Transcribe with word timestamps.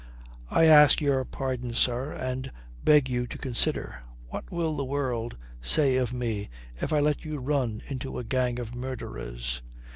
"I 0.49 0.63
ask 0.65 0.99
your 0.99 1.23
pardon, 1.25 1.75
sir, 1.75 2.11
and 2.11 2.51
beg 2.83 3.07
you 3.07 3.27
to 3.27 3.37
consider. 3.37 4.01
What 4.29 4.51
will 4.51 4.75
the 4.75 4.83
world 4.83 5.37
say 5.61 5.95
of 5.97 6.11
me 6.11 6.49
if 6.77 6.91
I 6.91 6.99
let 6.99 7.23
you 7.23 7.37
run 7.37 7.83
into 7.85 8.17
a 8.17 8.23
gang 8.23 8.57
of 8.57 8.73
murderers? 8.73 9.61